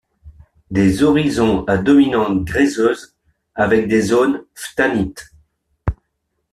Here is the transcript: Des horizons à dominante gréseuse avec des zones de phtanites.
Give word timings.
Des 0.71 1.03
horizons 1.03 1.63
à 1.65 1.77
dominante 1.77 2.43
gréseuse 2.43 3.13
avec 3.53 3.87
des 3.87 4.01
zones 4.01 4.33
de 4.33 4.47
phtanites. 4.55 5.27